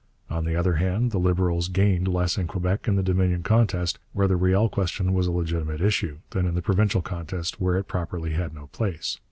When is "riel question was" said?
4.35-5.27